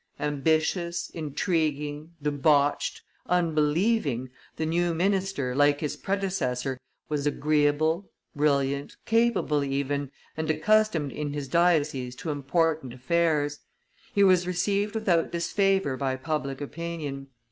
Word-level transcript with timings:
Ambitious, 0.19 1.11
intriguing, 1.11 2.13
debauched, 2.23 3.03
unbelieving, 3.27 4.31
the 4.55 4.65
new 4.65 4.95
minister, 4.95 5.53
like 5.53 5.79
his 5.79 5.95
predecessor, 5.95 6.79
was 7.07 7.27
agreeable, 7.27 8.09
brilliant, 8.35 8.97
capable 9.05 9.63
even, 9.63 10.09
and 10.35 10.49
accustomed 10.49 11.11
in 11.11 11.33
his 11.33 11.47
diocese 11.47 12.15
to 12.15 12.31
important 12.31 12.93
affairs. 12.93 13.59
He 14.11 14.23
was 14.23 14.47
received 14.47 14.95
without 14.95 15.31
disfavor 15.31 15.95
by 15.95 16.15
public 16.15 16.61
opinion. 16.61 17.27